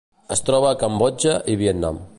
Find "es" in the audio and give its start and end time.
0.35-0.41